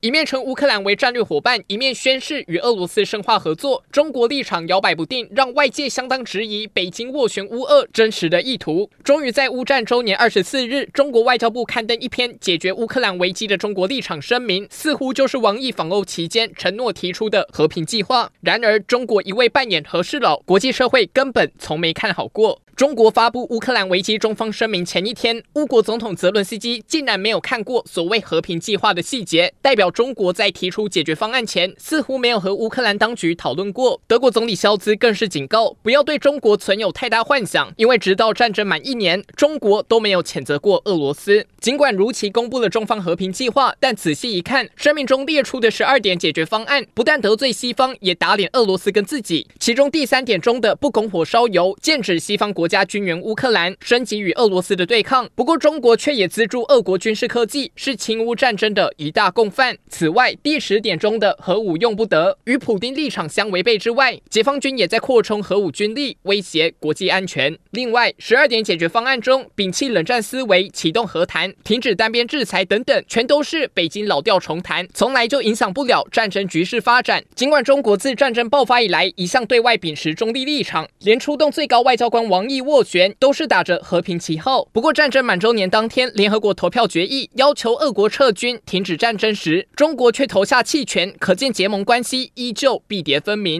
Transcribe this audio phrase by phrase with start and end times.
[0.00, 8.88] 一面称乌克兰为战略伙伴，一面宣誓与俄罗斯深化合作，中国立场摇摆不定，让外界相当质疑北京斡旋乌俄真实的意图。
[9.04, 18.32] 终于在乌战周年二十四日，中国外交部刊登一篇解决乌克兰危机的中国立场声明，似乎就是王毅访欧期间承诺提出的和平计划。
[18.40, 22.62] 然而，中国一味扮演和事佬，国际社会根本从没看好过。
[22.80, 34.00] 中国发布乌克兰危机中方声明前一天，乌国总统泽伦斯基竟然没有看过所谓和平计划的细节，代表中国在提出解决方案前，似乎没有和乌克兰当局讨论过。
[34.06, 41.46] 德国总理肖兹更是警告，不要对中国存有太大幻想，因为直到战争满一年，中国都没有谴责过俄罗斯。
[41.60, 49.46] 尽管如期公布了中方和平计划，但仔细一看，声明中列出的十二点解决方案，不但得罪西方，也打脸俄罗斯跟自己。
[49.58, 55.28] 其中第三点中的不拱火烧油，剑指西方国家军援乌克兰，升级与俄罗斯的对抗。
[55.34, 59.76] 不过中国却也资助俄国军事科技，是侵乌战争的一大共犯。
[59.88, 67.58] 此外，第十点中的核武用不得，与普丁立场相违背之外，解放军也在扩充核武军力，威胁国际安全。
[67.72, 71.52] 另外，十二点解决方案中，摒弃冷战思维，启动和谈。
[71.64, 77.24] 停止单边制裁等等，全都是北京老调重弹，从来就影响不了战争局势发展。
[77.34, 84.64] 尽管中国自战争爆发以来一向对外秉持中立立场，连出动最高外交官王毅斡旋都是打着和平旗号。
[84.72, 93.58] 不过，战争满周年当天，联合国投票决议要求俄国撤军、停止战争时，中国却投下弃权，可见结盟关系依旧壁叠分明。